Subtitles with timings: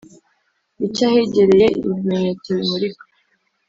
[0.85, 3.03] icy’ahegereye ibimenyetso bimurika